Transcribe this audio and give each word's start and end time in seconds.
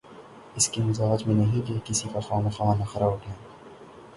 ان 0.55 0.71
کے 0.71 0.81
مزاج 0.81 1.27
میں 1.27 1.35
نہیں 1.35 1.67
کہ 1.67 1.77
کسی 1.85 2.09
کا 2.13 2.19
خواہ 2.19 2.41
مخواہ 2.41 2.77
نخرہ 2.79 3.03
اٹھائیں۔ 3.03 3.39